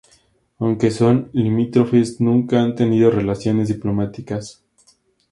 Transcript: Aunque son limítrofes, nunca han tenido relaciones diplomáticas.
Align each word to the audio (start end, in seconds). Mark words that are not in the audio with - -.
Aunque 0.57 0.89
son 0.89 1.29
limítrofes, 1.31 2.19
nunca 2.19 2.59
han 2.63 2.73
tenido 2.73 3.11
relaciones 3.11 3.67
diplomáticas. 3.67 4.63